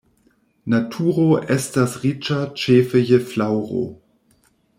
Naturo 0.73 1.25
estas 1.57 1.99
riĉa 2.07 2.39
ĉefe 2.63 3.03
je 3.11 3.21
flaŭro. 3.31 3.85